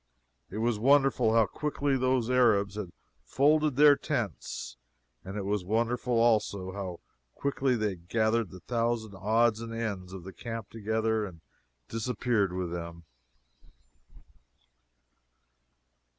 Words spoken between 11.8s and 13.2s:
disappeared with them.